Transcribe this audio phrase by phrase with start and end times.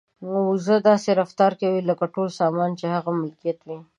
[0.49, 3.79] وزه داسې رفتار کوي لکه ټول سامان چې د هغې ملکیت وي.